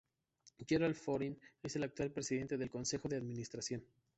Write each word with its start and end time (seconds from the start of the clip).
Gerhard 0.67 0.95
Florin 0.95 1.37
es 1.61 1.75
el 1.75 1.83
actual 1.83 2.09
presidente 2.09 2.57
del 2.57 2.71
Consejo 2.71 3.07
de 3.07 3.17
Administración. 3.17 3.83